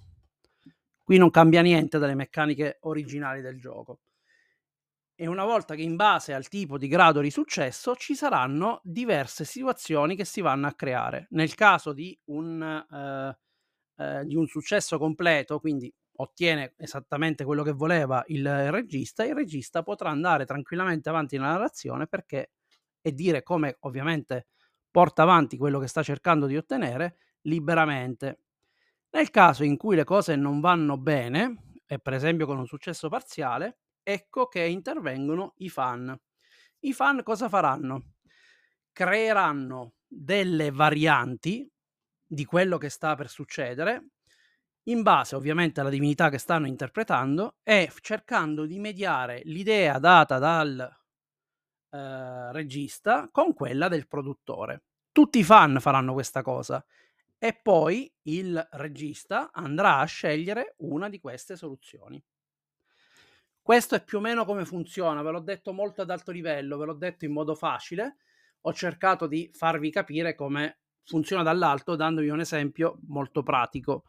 Qui 1.11 1.19
non 1.19 1.31
cambia 1.31 1.61
niente 1.61 1.99
dalle 1.99 2.15
meccaniche 2.15 2.79
originali 2.83 3.41
del 3.41 3.59
gioco. 3.59 3.99
E 5.17 5.27
una 5.27 5.45
volta 5.45 5.75
che 5.75 5.83
in 5.83 5.97
base 5.97 6.33
al 6.33 6.47
tipo 6.47 6.79
di 6.79 6.87
grado 6.87 7.21
di 7.21 7.33
successo 7.33 7.97
ci 7.97 8.15
saranno 8.15 8.81
diverse 8.85 9.45
situazioni 9.45 10.15
che 10.15 10.25
si 10.25 10.41
vanno 10.41 10.69
a 10.69 10.73
creare. 10.73 11.27
Nel 11.31 11.57
caso 11.57 11.93
di 11.93 12.17
un, 12.27 12.63
eh, 12.63 13.39
eh, 13.97 14.25
di 14.25 14.37
un 14.37 14.47
successo 14.47 14.99
completo, 14.99 15.59
quindi 15.59 15.93
ottiene 16.21 16.75
esattamente 16.77 17.45
quello 17.45 17.63
che 17.63 17.73
voleva 17.73 18.23
il 18.29 18.71
regista, 18.71 19.25
il 19.25 19.35
regista 19.35 19.83
potrà 19.83 20.11
andare 20.11 20.45
tranquillamente 20.45 21.09
avanti 21.09 21.37
nella 21.37 21.53
narrazione 21.53 22.07
perché 22.07 22.53
e 23.01 23.13
dire 23.15 23.43
come 23.43 23.77
ovviamente 23.81 24.49
porta 24.91 25.23
avanti 25.23 25.57
quello 25.57 25.79
che 25.79 25.87
sta 25.87 26.03
cercando 26.03 26.47
di 26.47 26.57
ottenere 26.57 27.17
liberamente. 27.43 28.41
Nel 29.11 29.31
caso 29.31 29.65
in 29.65 29.77
cui 29.77 29.97
le 29.97 30.05
cose 30.05 30.37
non 30.37 30.61
vanno 30.61 30.99
bene, 30.99 31.73
e 31.87 31.99
per 31.99 32.13
esempio 32.13 32.47
con 32.47 32.59
un 32.59 32.67
successo 32.67 33.09
parziale, 33.09 33.79
ecco 34.03 34.47
che 34.47 34.63
intervengono 34.65 35.55
i 35.59 35.69
fan. 35.69 36.17
I 36.81 36.93
fan 36.93 37.23
cosa 37.23 37.49
faranno? 37.49 38.13
Creeranno 38.93 39.95
delle 40.07 40.71
varianti 40.71 41.69
di 42.27 42.45
quello 42.45 42.79
che 42.79 42.89
sta 42.91 43.15
per 43.17 43.29
succedere, 43.29 44.09
in 44.85 45.03
base 45.03 45.35
ovviamente 45.37 45.81
alla 45.81 45.91
divinità 45.91 46.31
che 46.31 46.39
stanno 46.39 46.67
interpretando 46.67 47.57
e 47.63 47.91
cercando 48.01 48.65
di 48.65 48.79
mediare 48.79 49.43
l'idea 49.45 49.99
data 49.99 50.39
dal 50.39 50.81
eh, 51.91 52.53
regista 52.53 53.29
con 53.31 53.53
quella 53.53 53.89
del 53.89 54.07
produttore. 54.07 54.83
Tutti 55.13 55.39
i 55.41 55.45
fan 55.45 55.79
faranno 55.81 56.13
questa 56.13 56.43
cosa 56.43 56.85
e 57.37 57.55
poi 57.55 58.13
il 58.23 58.69
regista 58.73 59.51
andrà 59.53 59.99
a 59.99 60.05
scegliere 60.05 60.75
una 60.79 61.09
di 61.09 61.19
queste 61.21 61.57
soluzioni. 61.57 62.23
Questo 63.63 63.95
è 63.95 64.05
più 64.05 64.19
o 64.19 64.21
meno 64.21 64.45
come 64.45 64.65
funziona, 64.65 65.23
ve 65.23 65.31
l'ho 65.31 65.41
detto 65.41 65.73
molto 65.73 66.03
ad 66.03 66.11
alto 66.11 66.33
livello, 66.33 66.77
ve 66.77 66.87
l'ho 66.87 66.95
detto 66.95 67.25
in 67.25 67.33
modo 67.33 67.55
facile, 67.55 68.17
ho 68.63 68.73
cercato 68.73 69.27
di 69.27 69.51
farvi 69.53 69.91
capire 69.91 70.35
come 70.35 70.81
funziona 71.05 71.43
dall'alto 71.43 71.97
dandovi 71.97 72.29
un 72.29 72.41
esempio 72.41 72.99
molto 73.07 73.43
pratico. 73.43 74.05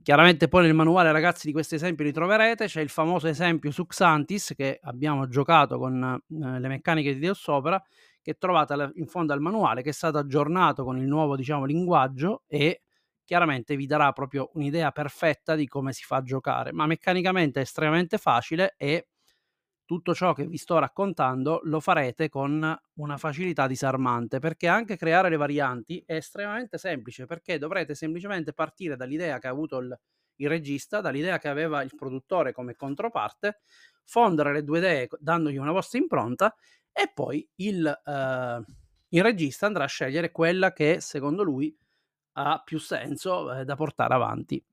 Chiaramente 0.00 0.48
poi 0.48 0.62
nel 0.64 0.74
manuale 0.74 1.12
ragazzi 1.12 1.46
di 1.46 1.52
questi 1.52 1.76
esempi 1.76 2.02
li 2.02 2.12
troverete, 2.12 2.66
c'è 2.66 2.80
il 2.80 2.88
famoso 2.88 3.28
esempio 3.28 3.70
su 3.70 3.86
Xantis 3.86 4.54
che 4.56 4.80
abbiamo 4.82 5.28
giocato 5.28 5.78
con 5.78 6.02
eh, 6.02 6.58
le 6.58 6.68
meccaniche 6.68 7.14
di 7.14 7.20
Deus 7.20 7.46
Opera 7.46 7.80
che 8.20 8.34
trovate 8.34 8.90
in 8.94 9.06
fondo 9.06 9.32
al 9.32 9.40
manuale, 9.40 9.82
che 9.82 9.90
è 9.90 9.92
stato 9.92 10.18
aggiornato 10.18 10.82
con 10.82 10.96
il 10.98 11.06
nuovo 11.06 11.36
diciamo, 11.36 11.64
linguaggio 11.64 12.42
e 12.48 12.82
chiaramente 13.24 13.76
vi 13.76 13.86
darà 13.86 14.10
proprio 14.12 14.50
un'idea 14.54 14.90
perfetta 14.90 15.54
di 15.54 15.68
come 15.68 15.92
si 15.92 16.02
fa 16.04 16.16
a 16.16 16.22
giocare, 16.22 16.72
ma 16.72 16.86
meccanicamente 16.86 17.60
è 17.60 17.62
estremamente 17.62 18.18
facile 18.18 18.74
e 18.76 19.08
tutto 19.92 20.14
ciò 20.14 20.32
che 20.32 20.46
vi 20.46 20.56
sto 20.56 20.78
raccontando 20.78 21.60
lo 21.64 21.78
farete 21.78 22.30
con 22.30 22.74
una 22.94 23.16
facilità 23.18 23.66
disarmante, 23.66 24.38
perché 24.38 24.66
anche 24.66 24.96
creare 24.96 25.28
le 25.28 25.36
varianti 25.36 26.02
è 26.06 26.14
estremamente 26.14 26.78
semplice, 26.78 27.26
perché 27.26 27.58
dovrete 27.58 27.94
semplicemente 27.94 28.54
partire 28.54 28.96
dall'idea 28.96 29.38
che 29.38 29.48
ha 29.48 29.50
avuto 29.50 29.76
il, 29.76 29.94
il 30.36 30.48
regista, 30.48 31.02
dall'idea 31.02 31.36
che 31.36 31.48
aveva 31.48 31.82
il 31.82 31.94
produttore 31.94 32.52
come 32.52 32.74
controparte, 32.74 33.60
fondere 34.04 34.54
le 34.54 34.64
due 34.64 34.78
idee 34.78 35.08
dandogli 35.18 35.58
una 35.58 35.72
vostra 35.72 35.98
impronta 35.98 36.54
e 36.90 37.10
poi 37.12 37.46
il, 37.56 37.86
eh, 37.86 38.64
il 39.08 39.22
regista 39.22 39.66
andrà 39.66 39.84
a 39.84 39.88
scegliere 39.88 40.30
quella 40.30 40.72
che 40.72 41.02
secondo 41.02 41.42
lui 41.42 41.76
ha 42.36 42.62
più 42.64 42.78
senso 42.78 43.52
eh, 43.52 43.66
da 43.66 43.76
portare 43.76 44.14
avanti. 44.14 44.64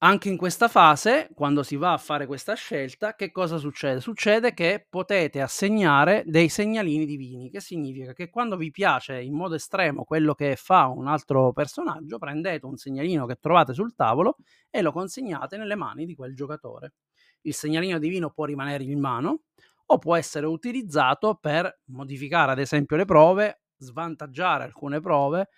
Anche 0.00 0.28
in 0.28 0.36
questa 0.36 0.68
fase, 0.68 1.28
quando 1.34 1.64
si 1.64 1.74
va 1.74 1.92
a 1.92 1.98
fare 1.98 2.26
questa 2.26 2.54
scelta, 2.54 3.16
che 3.16 3.32
cosa 3.32 3.56
succede? 3.56 4.00
Succede 4.00 4.54
che 4.54 4.86
potete 4.88 5.40
assegnare 5.40 6.22
dei 6.24 6.48
segnalini 6.48 7.04
divini, 7.04 7.50
che 7.50 7.58
significa 7.60 8.12
che 8.12 8.30
quando 8.30 8.56
vi 8.56 8.70
piace 8.70 9.20
in 9.20 9.34
modo 9.34 9.56
estremo 9.56 10.04
quello 10.04 10.34
che 10.34 10.54
fa 10.54 10.86
un 10.86 11.08
altro 11.08 11.52
personaggio, 11.52 12.18
prendete 12.18 12.64
un 12.64 12.76
segnalino 12.76 13.26
che 13.26 13.38
trovate 13.40 13.74
sul 13.74 13.96
tavolo 13.96 14.36
e 14.70 14.82
lo 14.82 14.92
consegnate 14.92 15.56
nelle 15.56 15.74
mani 15.74 16.06
di 16.06 16.14
quel 16.14 16.32
giocatore. 16.36 16.92
Il 17.40 17.54
segnalino 17.54 17.98
divino 17.98 18.30
può 18.30 18.44
rimanere 18.44 18.84
in 18.84 19.00
mano, 19.00 19.40
o 19.86 19.98
può 19.98 20.14
essere 20.14 20.46
utilizzato 20.46 21.34
per 21.40 21.80
modificare 21.86 22.52
ad 22.52 22.60
esempio 22.60 22.96
le 22.96 23.04
prove, 23.04 23.62
svantaggiare 23.78 24.64
alcune 24.64 25.00
prove 25.00 25.48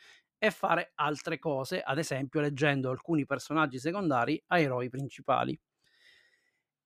e 0.42 0.50
fare 0.50 0.92
altre 0.94 1.38
cose, 1.38 1.82
ad 1.82 1.98
esempio 1.98 2.40
leggendo 2.40 2.88
alcuni 2.88 3.26
personaggi 3.26 3.78
secondari 3.78 4.42
a 4.46 4.58
eroi 4.58 4.88
principali. 4.88 5.56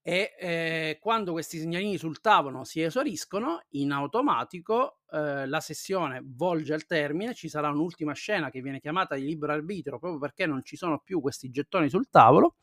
E 0.07 0.35
eh, 0.39 0.99
quando 1.01 1.33
questi 1.33 1.59
segnalini 1.59 1.97
sul 1.97 2.21
tavolo 2.21 2.65
si 2.65 2.83
esauriscono, 2.83 3.63
in 3.71 3.93
automatico 3.93 4.99
eh, 5.11 5.47
la 5.47 5.61
sessione 5.61 6.21
volge 6.23 6.75
al 6.75 6.85
termine, 6.85 7.33
ci 7.33 7.49
sarà 7.49 7.71
un'ultima 7.71 8.13
scena 8.13 8.51
che 8.51 8.61
viene 8.61 8.81
chiamata 8.81 9.15
di 9.15 9.23
libero 9.25 9.53
arbitro 9.53 9.99
proprio 10.01 10.19
perché 10.19 10.45
non 10.47 10.63
ci 10.65 10.77
sono 10.77 10.99
più 10.99 11.21
questi 11.21 11.49
gettoni 11.49 11.89
sul 11.89 12.11
tavolo 12.11 12.57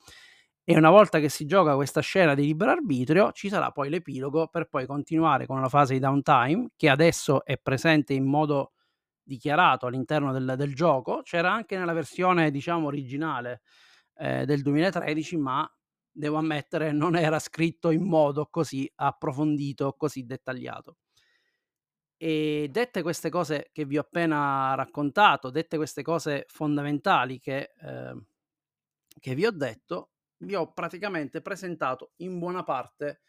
e 0.64 0.78
una 0.78 0.92
volta 0.92 1.20
che 1.20 1.30
si 1.30 1.46
gioca 1.46 1.74
questa 1.74 2.02
scena 2.02 2.36
di 2.36 2.44
libero 2.44 2.72
arbitrio 2.72 3.32
ci 3.32 3.50
sarà 3.50 3.72
poi 3.72 3.90
l'epilogo 3.90 4.48
per 4.48 4.68
poi 4.68 4.86
continuare 4.86 5.48
con 5.48 5.60
la 5.62 5.70
fase 5.70 5.94
di 5.94 6.00
downtime 6.00 6.70
che 6.76 6.90
adesso 6.90 7.44
è 7.44 7.58
presente 7.58 8.14
in 8.14 8.26
modo 8.26 8.74
dichiarato 9.32 9.86
all'interno 9.86 10.34
del, 10.34 10.56
del 10.58 10.76
gioco 10.76 11.22
c'era 11.24 11.52
anche 11.54 11.78
nella 11.78 11.94
versione 11.94 12.52
diciamo 12.52 12.88
originale 12.88 13.62
eh, 14.18 14.44
del 14.46 14.62
2013 14.62 15.38
ma 15.38 15.74
devo 16.12 16.36
ammettere 16.36 16.92
non 16.92 17.16
era 17.16 17.40
scritto 17.40 17.92
in 17.92 18.04
modo 18.04 18.48
così 18.48 18.92
approfondito 18.96 19.94
così 19.94 20.26
dettagliato. 20.26 20.98
E 22.18 22.68
dette 22.70 23.02
queste 23.02 23.30
cose 23.30 23.70
che 23.72 23.86
vi 23.86 23.98
ho 23.98 24.02
appena 24.02 24.76
raccontato 24.76 25.50
dette 25.50 25.78
queste 25.78 26.04
cose 26.04 26.44
fondamentali 26.48 27.40
che, 27.40 27.74
eh, 27.82 28.16
che 29.20 29.34
vi 29.34 29.46
ho 29.46 29.52
detto 29.52 30.12
vi 30.44 30.56
ho 30.56 30.72
praticamente 30.72 31.42
presentato 31.42 32.12
in 32.18 32.38
buona 32.38 32.64
parte 32.64 33.22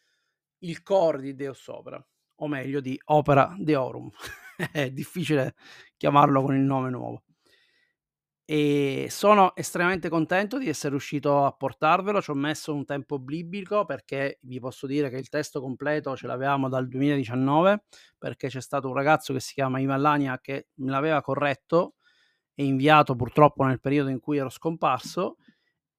il 0.59 0.83
core 0.83 1.21
di 1.21 1.35
Deus 1.35 1.67
Opera, 1.69 2.05
o 2.43 2.49
meglio 2.49 2.81
di 2.81 3.01
Opera 3.07 3.55
Deorum. 3.59 4.11
È 4.71 4.91
difficile 4.91 5.55
chiamarlo 5.97 6.43
con 6.43 6.55
il 6.55 6.63
nome 6.63 6.91
nuovo. 6.91 7.23
E 8.45 9.07
sono 9.09 9.55
estremamente 9.55 10.09
contento 10.09 10.59
di 10.59 10.69
essere 10.69 10.91
riuscito 10.91 11.45
a 11.45 11.53
portarvelo. 11.53 12.21
Ci 12.21 12.31
ho 12.31 12.35
messo 12.35 12.75
un 12.75 12.85
tempo 12.85 13.19
biblico 13.19 13.85
perché 13.85 14.39
vi 14.43 14.59
posso 14.59 14.87
dire 14.87 15.09
che 15.09 15.17
il 15.17 15.29
testo 15.29 15.61
completo 15.61 16.17
ce 16.17 16.27
l'avevamo 16.27 16.69
dal 16.69 16.89
2019 16.89 17.85
perché 18.19 18.49
c'è 18.49 18.61
stato 18.61 18.89
un 18.89 18.95
ragazzo 18.95 19.33
che 19.33 19.41
si 19.41 19.55
chiama 19.55 19.79
Ivan 19.79 20.39
che 20.43 20.67
me 20.75 20.91
l'aveva 20.91 21.23
corretto 21.23 21.95
e 22.55 22.65
inviato 22.65 23.15
purtroppo 23.15 23.65
nel 23.65 23.81
periodo 23.81 24.11
in 24.11 24.21
cui 24.21 24.37
ero 24.37 24.51
scomparso 24.51 25.37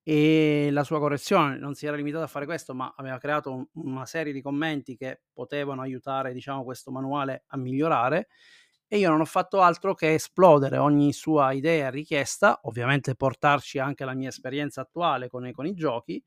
e 0.03 0.67
la 0.71 0.83
sua 0.83 0.99
correzione 0.99 1.57
non 1.57 1.75
si 1.75 1.85
era 1.85 1.95
limitata 1.95 2.25
a 2.25 2.27
fare 2.27 2.45
questo, 2.45 2.73
ma 2.75 2.93
aveva 2.97 3.17
creato 3.17 3.53
un, 3.53 3.65
una 3.75 4.05
serie 4.05 4.33
di 4.33 4.41
commenti 4.41 4.97
che 4.97 5.21
potevano 5.31 5.81
aiutare, 5.81 6.33
diciamo, 6.33 6.65
questo 6.65 6.91
manuale 6.91 7.45
a 7.47 7.57
migliorare. 7.57 8.27
E 8.85 8.97
io 8.97 9.09
non 9.09 9.21
ho 9.21 9.25
fatto 9.25 9.61
altro 9.61 9.95
che 9.95 10.13
esplodere 10.13 10.77
ogni 10.77 11.13
sua 11.13 11.53
idea 11.53 11.87
e 11.87 11.91
richiesta, 11.91 12.59
ovviamente 12.63 13.15
portarci 13.15 13.79
anche 13.79 14.03
la 14.03 14.13
mia 14.13 14.27
esperienza 14.27 14.81
attuale 14.81 15.29
con, 15.29 15.49
con 15.53 15.65
i 15.65 15.73
giochi. 15.73 16.21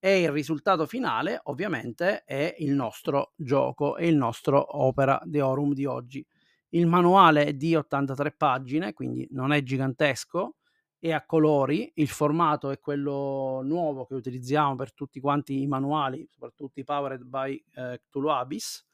E 0.00 0.22
il 0.22 0.30
risultato 0.30 0.84
finale, 0.86 1.40
ovviamente, 1.44 2.24
è 2.24 2.56
il 2.58 2.72
nostro 2.72 3.32
gioco 3.36 3.96
e 3.96 4.08
il 4.08 4.16
nostro 4.16 4.76
opera 4.76 5.20
di 5.24 5.40
Orum 5.40 5.72
di 5.72 5.86
oggi. 5.86 6.24
Il 6.70 6.86
manuale 6.86 7.46
è 7.46 7.52
di 7.54 7.74
83 7.74 8.32
pagine, 8.32 8.92
quindi 8.92 9.26
non 9.30 9.52
è 9.52 9.62
gigantesco, 9.62 10.56
e 11.00 11.12
a 11.12 11.24
colori, 11.24 11.90
il 11.96 12.08
formato 12.08 12.70
è 12.70 12.80
quello 12.80 13.60
nuovo 13.62 14.04
che 14.04 14.14
utilizziamo 14.14 14.74
per 14.74 14.92
tutti 14.92 15.20
quanti 15.20 15.62
i 15.62 15.66
manuali, 15.66 16.26
soprattutto 16.30 16.80
i 16.80 16.84
powered 16.84 17.22
by 17.22 17.64
eh, 17.74 18.00
Cthulhu 18.08 18.28
Abyss. 18.28 18.84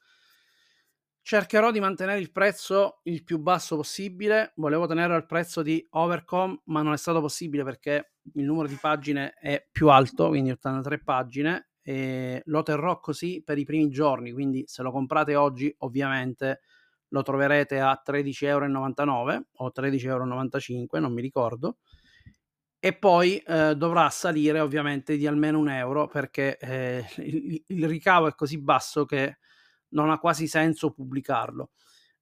Cercherò 1.21 1.71
di 1.71 1.79
mantenere 1.79 2.19
il 2.19 2.31
prezzo 2.31 2.99
il 3.03 3.23
più 3.23 3.39
basso 3.39 3.75
possibile. 3.75 4.53
Volevo 4.57 4.85
tenerlo 4.85 5.15
al 5.15 5.25
prezzo 5.25 5.63
di 5.63 5.83
Overcom, 5.89 6.61
ma 6.65 6.83
non 6.83 6.93
è 6.93 6.97
stato 6.97 7.19
possibile 7.19 7.63
perché 7.63 8.13
il 8.33 8.45
numero 8.45 8.67
di 8.67 8.77
pagine 8.79 9.33
è 9.33 9.67
più 9.71 9.89
alto, 9.89 10.27
quindi 10.27 10.51
83 10.51 11.01
pagine, 11.01 11.69
e 11.81 12.43
lo 12.45 12.61
terrò 12.61 12.99
così 12.99 13.41
per 13.43 13.57
i 13.57 13.65
primi 13.65 13.89
giorni, 13.89 14.31
quindi 14.31 14.63
se 14.67 14.83
lo 14.83 14.91
comprate 14.91 15.35
oggi 15.35 15.73
ovviamente 15.79 16.61
lo 17.15 17.21
troverete 17.21 17.79
a 17.79 18.01
13,99€ 18.05 19.41
o 19.55 19.71
13,95€, 19.73 20.99
non 20.99 21.13
mi 21.13 21.21
ricordo, 21.21 21.77
e 22.77 22.93
poi 22.93 23.37
eh, 23.37 23.73
dovrà 23.75 24.09
salire 24.09 24.59
ovviamente 24.59 25.15
di 25.15 25.25
almeno 25.25 25.57
un 25.59 25.69
euro 25.69 26.07
perché 26.07 26.57
eh, 26.57 27.05
il, 27.17 27.63
il 27.67 27.87
ricavo 27.87 28.27
è 28.27 28.35
così 28.35 28.59
basso 28.59 29.05
che 29.05 29.37
non 29.89 30.09
ha 30.09 30.19
quasi 30.19 30.47
senso 30.47 30.91
pubblicarlo. 30.91 31.71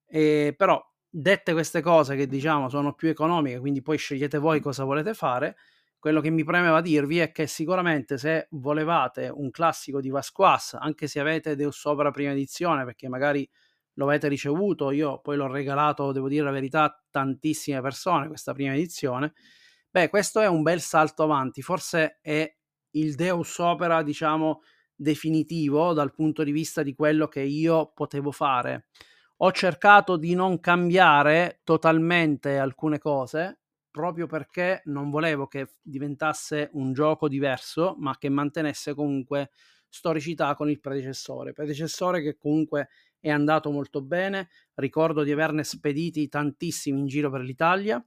E, 0.06 0.54
però, 0.56 0.80
dette 1.10 1.54
queste 1.54 1.82
cose 1.82 2.16
che 2.16 2.28
diciamo 2.28 2.70
sono 2.70 2.94
più 2.94 3.10
economiche, 3.10 3.60
quindi 3.60 3.82
poi 3.82 3.98
scegliete 3.98 4.38
voi 4.38 4.60
cosa 4.60 4.84
volete 4.84 5.16
fare, 5.16 5.56
quello 5.98 6.22
che 6.22 6.30
mi 6.30 6.44
premeva 6.44 6.82
dirvi 6.82 7.18
è 7.20 7.32
che 7.32 7.48
sicuramente 7.48 8.18
se 8.20 8.48
volevate 8.52 9.32
un 9.34 9.50
classico 9.50 10.02
di 10.02 10.10
Vasquas, 10.10 10.76
anche 10.80 11.08
se 11.08 11.20
avete 11.20 11.56
Deus 11.56 11.84
Opera 11.86 12.12
prima 12.12 12.32
edizione, 12.32 12.86
perché 12.86 13.08
magari 13.08 13.50
lo 13.96 14.06
avete 14.06 14.28
ricevuto, 14.28 14.92
io 14.92 15.20
poi 15.22 15.38
l'ho 15.38 15.48
regalato, 15.48 16.12
devo 16.12 16.28
dire 16.28 16.44
la 16.44 16.52
verità, 16.52 16.84
a 16.84 17.04
tantissime 17.10 17.82
persone 17.82 18.28
questa 18.28 18.54
prima 18.54 18.74
edizione, 18.74 19.34
beh, 19.90 20.10
questo 20.10 20.40
è 20.42 20.48
un 20.48 20.62
bel 20.64 20.82
salto 20.82 21.24
avanti, 21.24 21.62
forse 21.62 22.20
è 22.22 22.52
il 22.92 23.16
Deus 23.16 23.58
Opera, 23.60 24.04
diciamo, 24.04 24.62
definitivo 24.96 25.94
dal 25.94 26.14
punto 26.14 26.44
di 26.44 26.52
vista 26.52 26.84
di 26.84 26.94
quello 26.96 27.28
che 27.28 27.42
io 27.42 27.92
potevo 27.94 28.32
fare. 28.32 28.88
Ho 29.38 29.52
cercato 29.52 30.16
di 30.18 30.36
non 30.36 30.60
cambiare 30.60 31.62
totalmente 31.64 32.58
alcune 32.58 33.00
cose 33.00 33.60
proprio 33.92 34.26
perché 34.26 34.82
non 34.86 35.12
volevo 35.12 35.46
che 35.48 35.74
diventasse 35.82 36.70
un 36.74 36.94
gioco 36.94 37.28
diverso, 37.28 37.96
ma 38.00 38.18
che 38.18 38.28
mantenesse 38.30 38.96
comunque 38.96 39.52
storicità 39.88 40.56
con 40.56 40.68
il 40.70 40.80
predecessore. 40.80 41.54
Predecessore 41.54 42.22
che 42.24 42.36
comunque 42.36 42.90
è 43.24 43.32
andato 43.32 43.72
molto 43.72 44.02
bene, 44.02 44.50
ricordo 44.76 45.24
di 45.24 45.32
averne 45.32 45.64
spediti 45.64 46.28
tantissimi 46.28 47.00
in 47.00 47.08
giro 47.08 47.30
per 47.30 47.40
l'Italia, 47.42 48.04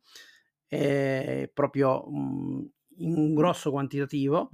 eh, 0.68 1.50
proprio 1.54 2.04
mh, 2.06 2.70
in 2.98 3.16
un 3.16 3.34
grosso 3.34 3.70
quantitativo 3.70 4.50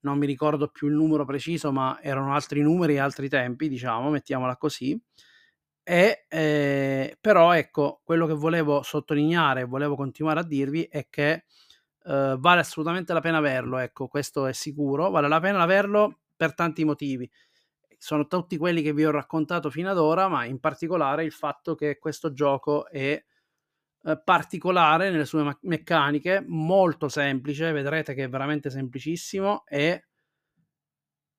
non 0.00 0.18
mi 0.18 0.26
ricordo 0.26 0.68
più 0.68 0.88
il 0.88 0.94
numero 0.94 1.24
preciso, 1.24 1.72
ma 1.72 1.98
erano 2.00 2.32
altri 2.34 2.62
numeri 2.62 2.94
e 2.94 2.98
altri 2.98 3.28
tempi, 3.28 3.68
diciamo, 3.68 4.08
mettiamola 4.10 4.56
così. 4.56 4.98
E, 5.82 6.24
eh, 6.28 7.16
però 7.20 7.52
ecco, 7.52 8.00
quello 8.04 8.26
che 8.26 8.32
volevo 8.34 8.82
sottolineare, 8.82 9.64
volevo 9.64 9.96
continuare 9.96 10.40
a 10.40 10.44
dirvi 10.44 10.84
è 10.84 11.08
che 11.10 11.44
eh, 12.04 12.36
vale 12.38 12.60
assolutamente 12.60 13.12
la 13.12 13.20
pena 13.20 13.38
averlo, 13.38 13.78
ecco, 13.78 14.08
questo 14.08 14.46
è 14.46 14.52
sicuro, 14.52 15.10
vale 15.10 15.28
la 15.28 15.40
pena 15.40 15.60
averlo 15.62 16.20
per 16.36 16.54
tanti 16.54 16.84
motivi. 16.84 17.28
Sono 18.02 18.26
tutti 18.26 18.56
quelli 18.56 18.80
che 18.80 18.94
vi 18.94 19.04
ho 19.04 19.10
raccontato 19.10 19.68
fino 19.68 19.90
ad 19.90 19.98
ora, 19.98 20.26
ma 20.26 20.46
in 20.46 20.58
particolare 20.58 21.22
il 21.22 21.32
fatto 21.32 21.74
che 21.74 21.98
questo 21.98 22.32
gioco 22.32 22.88
è 22.88 23.22
eh, 24.02 24.22
particolare 24.24 25.10
nelle 25.10 25.26
sue 25.26 25.42
ma- 25.42 25.58
meccaniche, 25.62 26.42
molto 26.46 27.08
semplice, 27.10 27.72
vedrete 27.72 28.14
che 28.14 28.24
è 28.24 28.28
veramente 28.30 28.70
semplicissimo 28.70 29.64
e 29.66 30.06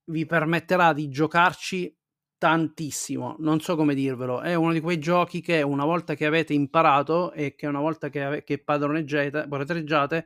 vi 0.06 0.26
permetterà 0.26 0.94
di 0.94 1.10
giocarci 1.10 1.96
tantissimo, 2.38 3.36
non 3.40 3.60
so 3.60 3.76
come 3.76 3.94
dirvelo, 3.94 4.42
è 4.42 4.56
uno 4.56 4.74
di 4.74 4.80
quei 4.80 4.98
giochi 5.00 5.42
che 5.42 5.62
una 5.62 5.86
volta 5.86 6.16
che 6.16 6.26
avete 6.26 6.54
imparato 6.54 7.32
e 7.34 7.56
che 7.56 7.68
una 7.68 7.80
volta 7.80 8.10
che, 8.10 8.24
ave- 8.24 8.44
che 8.44 8.64
padroneggiate, 8.64 9.48
padroneggiate 9.48 10.26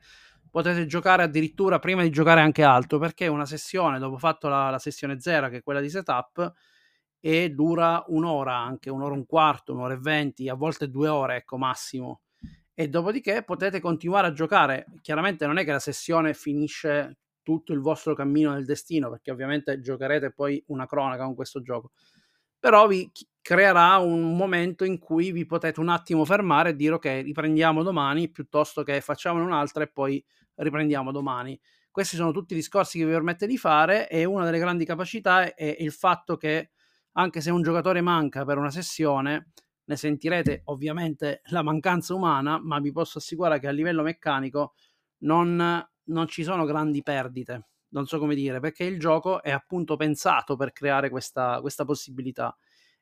potete 0.56 0.86
giocare 0.86 1.22
addirittura 1.22 1.80
prima 1.80 2.02
di 2.02 2.10
giocare 2.10 2.40
anche 2.40 2.64
altro, 2.64 2.98
perché 2.98 3.28
una 3.28 3.46
sessione, 3.46 4.00
dopo 4.00 4.18
fatto 4.18 4.48
la, 4.48 4.70
la 4.70 4.80
sessione 4.80 5.20
zero, 5.20 5.50
che 5.50 5.58
è 5.58 5.62
quella 5.62 5.82
di 5.82 5.90
setup, 5.90 6.54
e 7.20 7.50
dura 7.50 8.06
un'ora 8.08 8.56
anche, 8.56 8.90
un'ora 8.90 9.16
e 9.16 9.18
un 9.18 9.26
quarto, 9.26 9.74
un'ora 9.74 9.96
e 9.96 9.98
venti, 9.98 10.48
a 10.48 10.54
volte 10.54 10.90
due 10.90 11.10
ore, 11.10 11.36
ecco, 11.36 11.58
massimo 11.58 12.22
e 12.74 12.88
dopodiché 12.88 13.44
potete 13.44 13.82
continuare 13.82 14.28
a 14.28 14.32
giocare. 14.32 14.86
Chiaramente 15.02 15.46
non 15.46 15.58
è 15.58 15.66
che 15.66 15.74
la 15.74 15.80
sessione 15.80 16.34
finisce 16.34 17.18
tutto 17.44 17.74
il 17.74 17.82
vostro 17.82 18.16
cammino 18.16 18.54
nel 18.54 18.64
destino, 18.64 19.10
perché 19.10 19.32
ovviamente 19.32 19.82
giocherete 19.82 20.32
poi 20.32 20.64
una 20.68 20.86
cronaca 20.86 21.26
con 21.26 21.36
questo 21.36 21.62
gioco, 21.62 21.92
però 22.58 22.88
vi 22.88 23.12
creerà 23.42 23.98
un 23.98 24.38
momento 24.38 24.86
in 24.86 25.00
cui 25.00 25.34
vi 25.34 25.46
potete 25.46 25.82
un 25.82 25.90
attimo 25.90 26.24
fermare 26.24 26.70
e 26.70 26.76
dire 26.78 26.94
ok, 26.96 27.06
riprendiamo 27.24 27.84
domani 27.84 28.30
piuttosto 28.30 28.84
che 28.84 29.02
facciamone 29.02 29.44
un'altra 29.44 29.84
e 29.84 29.88
poi 29.88 30.24
riprendiamo 30.56 31.12
domani. 31.12 31.60
Questi 31.92 32.16
sono 32.16 32.32
tutti 32.32 32.54
i 32.54 32.58
discorsi 32.58 32.98
che 32.98 33.06
vi 33.06 33.12
permette 33.12 33.48
di 33.48 33.58
fare 33.58 34.10
e 34.10 34.26
una 34.26 34.44
delle 34.44 34.60
grandi 34.60 34.86
capacità 34.86 35.54
è 35.54 35.76
il 35.80 35.92
fatto 35.92 36.36
che 36.36 36.72
anche 37.14 37.40
se 37.42 37.52
un 37.52 37.62
giocatore 37.62 38.02
manca 38.02 38.44
per 38.44 38.58
una 38.58 38.70
sessione, 38.70 39.52
ne 39.86 39.96
sentirete 39.96 40.62
ovviamente 40.66 41.42
la 41.46 41.62
mancanza 41.62 42.14
umana, 42.14 42.60
ma 42.62 42.80
vi 42.80 42.92
posso 42.92 43.20
assicurare 43.20 43.60
che 43.60 43.68
a 43.68 43.72
livello 43.72 44.04
meccanico 44.04 44.74
non, 45.20 45.88
non 46.04 46.28
ci 46.28 46.44
sono 46.44 46.66
grandi 46.66 47.02
perdite. 47.02 47.68
Non 47.90 48.08
so 48.08 48.20
come 48.20 48.36
dire, 48.36 48.60
perché 48.60 48.84
il 48.84 49.00
gioco 49.00 49.42
è 49.42 49.52
appunto 49.52 49.96
pensato 49.96 50.58
per 50.58 50.74
creare 50.74 51.10
questa, 51.10 51.62
questa 51.62 51.86
possibilità 51.86 52.56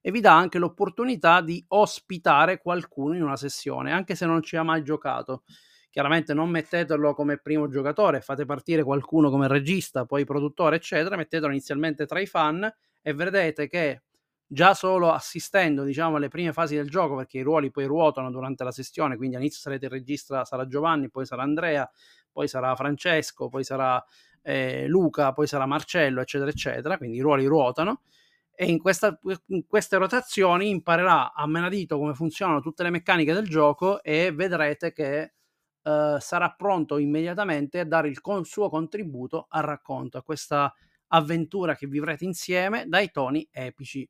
e 0.06 0.12
vi 0.12 0.20
dà 0.20 0.36
anche 0.36 0.60
l'opportunità 0.60 1.40
di 1.42 1.64
ospitare 1.70 2.60
qualcuno 2.60 3.16
in 3.16 3.24
una 3.24 3.38
sessione, 3.38 3.94
anche 3.94 4.16
se 4.16 4.26
non 4.26 4.44
ci 4.44 4.58
ha 4.58 4.64
mai 4.64 4.84
giocato. 4.84 5.44
Chiaramente 5.94 6.34
non 6.34 6.50
mettetelo 6.50 7.14
come 7.14 7.38
primo 7.38 7.68
giocatore, 7.68 8.20
fate 8.22 8.46
partire 8.46 8.82
qualcuno 8.82 9.30
come 9.30 9.48
regista, 9.48 10.06
poi 10.06 10.26
produttore, 10.26 10.78
eccetera, 10.78 11.16
mettetelo 11.16 11.52
inizialmente 11.52 12.08
tra 12.08 12.20
i 12.20 12.26
fan 12.26 12.68
e 13.00 13.14
vedrete 13.14 13.68
che 13.68 14.02
già 14.48 14.74
solo 14.74 15.12
assistendo 15.12 15.84
diciamo 15.84 16.16
alle 16.16 16.30
prime 16.30 16.52
fasi 16.52 16.74
del 16.76 16.90
gioco 16.90 17.18
perché 17.18 17.38
i 17.38 17.42
ruoli 17.44 17.70
poi 17.70 17.86
ruotano 17.86 18.32
durante 18.32 18.64
la 18.64 18.72
sessione 18.72 19.18
quindi 19.18 19.36
all'inizio 19.36 19.62
sarete 19.62 19.86
il 19.86 19.92
regista 19.92 20.44
sarà 20.46 20.66
Giovanni 20.66 21.12
poi 21.12 21.28
sarà 21.28 21.44
Andrea 21.44 21.88
poi 22.32 22.48
sarà 22.48 22.76
Francesco 22.76 23.48
poi 23.48 23.64
sarà 23.64 24.04
eh, 24.42 24.88
Luca 24.88 25.32
poi 25.32 25.46
sarà 25.46 25.68
Marcello 25.68 26.22
eccetera 26.22 26.50
eccetera 26.50 26.98
quindi 26.98 27.18
i 27.18 27.22
ruoli 27.22 27.46
ruotano. 27.46 28.02
E 28.56 28.66
in, 28.66 28.80
questa, 28.80 29.16
in 29.48 29.68
queste 29.68 29.98
rotazioni 29.98 30.70
imparerà 30.70 31.34
a 31.34 31.46
menadito 31.48 32.00
come 32.00 32.16
funzionano 32.16 32.62
tutte 32.62 32.82
le 32.82 32.90
meccaniche 32.90 33.34
del 33.34 33.48
gioco 33.48 34.02
e 34.02 34.32
vedrete 34.32 34.92
che 34.92 35.34
eh, 35.84 36.18
sarà 36.20 36.52
pronto 36.52 36.98
immediatamente 36.98 37.80
a 37.80 37.86
dare 37.86 38.08
il 38.10 38.22
con, 38.22 38.46
suo 38.46 38.70
contributo 38.70 39.48
al 39.50 39.64
racconto 39.64 40.18
a 40.18 40.24
questa 40.24 40.74
avventura 41.08 41.76
che 41.76 41.88
vivrete 41.88 42.26
insieme 42.26 42.86
dai 42.88 43.12
toni 43.12 43.48
epici 43.52 44.08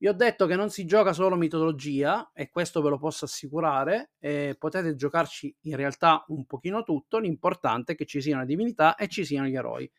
vi 0.00 0.08
ho 0.08 0.14
detto 0.14 0.46
che 0.46 0.56
non 0.56 0.70
si 0.70 0.86
gioca 0.86 1.12
solo 1.12 1.36
mitologia 1.36 2.30
e 2.32 2.48
questo 2.48 2.80
ve 2.80 2.88
lo 2.88 2.98
posso 2.98 3.26
assicurare, 3.26 4.12
eh, 4.18 4.56
potete 4.58 4.94
giocarci 4.94 5.54
in 5.64 5.76
realtà 5.76 6.24
un 6.28 6.46
pochino 6.46 6.82
tutto, 6.82 7.18
l'importante 7.18 7.92
è 7.92 7.96
che 7.96 8.06
ci 8.06 8.22
siano 8.22 8.40
le 8.40 8.46
divinità 8.46 8.94
e 8.94 9.08
ci 9.08 9.26
siano 9.26 9.46
gli 9.46 9.56
eroi. 9.56 9.90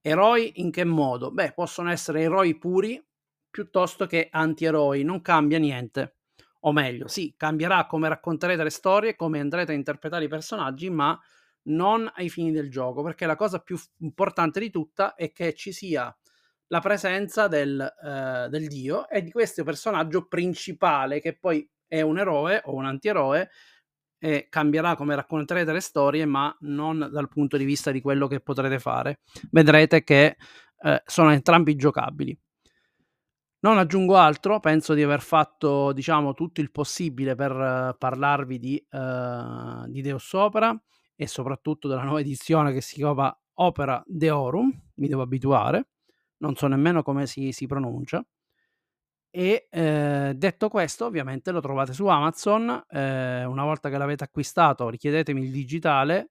Eroi 0.00 0.60
in 0.60 0.70
che 0.70 0.84
modo? 0.84 1.32
Beh, 1.32 1.52
possono 1.54 1.90
essere 1.90 2.22
eroi 2.22 2.56
puri 2.56 3.04
piuttosto 3.50 4.06
che 4.06 4.28
anti-eroi, 4.30 5.02
non 5.02 5.20
cambia 5.22 5.58
niente. 5.58 6.18
O 6.64 6.72
meglio, 6.72 7.08
sì, 7.08 7.34
cambierà 7.36 7.86
come 7.86 8.08
racconterete 8.08 8.62
le 8.62 8.70
storie, 8.70 9.16
come 9.16 9.40
andrete 9.40 9.72
a 9.72 9.74
interpretare 9.74 10.24
i 10.24 10.28
personaggi, 10.28 10.90
ma 10.90 11.18
non 11.64 12.10
ai 12.14 12.28
fini 12.28 12.52
del 12.52 12.70
gioco, 12.70 13.02
perché 13.02 13.26
la 13.26 13.36
cosa 13.36 13.60
più 13.60 13.78
importante 13.98 14.60
di 14.60 14.70
tutta 14.70 15.14
è 15.14 15.32
che 15.32 15.54
ci 15.54 15.72
sia 15.72 16.14
la 16.68 16.80
presenza 16.80 17.48
del, 17.48 17.80
eh, 17.80 18.48
del 18.48 18.66
dio 18.66 19.08
e 19.08 19.22
di 19.22 19.30
questo 19.30 19.62
personaggio 19.62 20.26
principale 20.26 21.20
che 21.20 21.36
poi 21.36 21.68
è 21.86 22.00
un 22.00 22.18
eroe 22.18 22.62
o 22.64 22.74
un 22.74 22.86
antieroe 22.86 23.50
e 24.18 24.46
cambierà 24.48 24.94
come 24.94 25.16
racconterete 25.16 25.72
le 25.72 25.80
storie, 25.80 26.24
ma 26.24 26.56
non 26.60 27.08
dal 27.12 27.28
punto 27.28 27.56
di 27.56 27.64
vista 27.64 27.90
di 27.90 28.00
quello 28.00 28.28
che 28.28 28.40
potrete 28.40 28.78
fare. 28.78 29.20
Vedrete 29.50 30.04
che 30.04 30.36
eh, 30.78 31.02
sono 31.04 31.32
entrambi 31.32 31.74
giocabili. 31.74 32.38
Non 33.64 33.78
aggiungo 33.78 34.16
altro, 34.16 34.60
penso 34.60 34.92
di 34.94 35.02
aver 35.02 35.20
fatto 35.20 35.92
diciamo 35.92 36.34
tutto 36.34 36.60
il 36.60 36.70
possibile 36.70 37.34
per 37.34 37.52
uh, 37.52 37.96
parlarvi 37.96 38.58
di, 38.58 38.86
uh, 38.90 39.88
di 39.88 40.02
Deus 40.02 40.32
Opera 40.32 40.76
e 41.14 41.26
soprattutto 41.26 41.86
della 41.86 42.02
nuova 42.02 42.20
edizione 42.20 42.72
che 42.72 42.80
si 42.80 42.96
chiama 42.96 43.36
Opera 43.54 44.02
Deorum, 44.04 44.68
mi 44.94 45.06
devo 45.06 45.22
abituare 45.22 45.86
non 46.42 46.56
so 46.56 46.66
nemmeno 46.66 47.02
come 47.02 47.26
si, 47.26 47.52
si 47.52 47.66
pronuncia. 47.66 48.24
E 49.34 49.68
eh, 49.70 50.32
detto 50.36 50.68
questo, 50.68 51.06
ovviamente 51.06 51.52
lo 51.52 51.60
trovate 51.60 51.94
su 51.94 52.06
Amazon. 52.06 52.84
Eh, 52.88 53.44
una 53.44 53.64
volta 53.64 53.88
che 53.88 53.96
l'avete 53.96 54.24
acquistato, 54.24 54.90
richiedetemi 54.90 55.42
il 55.42 55.50
digitale 55.50 56.30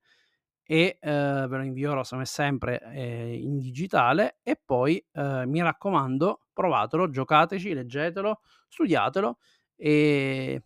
e 0.64 1.00
eh, 1.02 1.10
ve 1.50 1.58
lo 1.58 1.64
invierò 1.64 2.04
come 2.08 2.26
sempre 2.26 2.80
eh, 2.94 3.36
in 3.42 3.58
digitale. 3.58 4.38
E 4.44 4.62
poi 4.64 5.04
eh, 5.14 5.46
mi 5.48 5.62
raccomando, 5.62 6.41
provatelo, 6.54 7.10
giocateci, 7.10 7.74
leggetelo, 7.74 8.42
studiatelo 8.68 9.38
e 9.76 10.62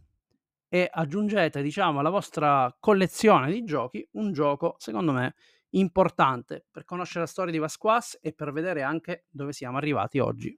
e 0.67 0.89
aggiungete, 0.91 1.61
diciamo, 1.61 1.99
alla 1.99 2.09
vostra 2.09 2.75
collezione 2.79 3.51
di 3.51 3.63
giochi 3.63 4.05
un 4.13 4.33
gioco, 4.33 4.75
secondo 4.77 5.13
me, 5.13 5.35
importante 5.71 6.65
per 6.69 6.83
conoscere 6.85 7.21
la 7.21 7.27
storia 7.27 7.51
di 7.51 7.59
Vasquaz 7.59 8.17
e 8.21 8.33
per 8.33 8.51
vedere 8.51 8.81
anche 8.81 9.25
dove 9.29 9.53
siamo 9.53 9.77
arrivati 9.77 10.19
oggi. 10.19 10.57